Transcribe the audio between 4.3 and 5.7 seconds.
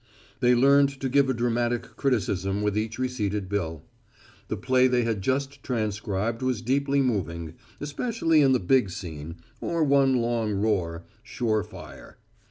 The play they had just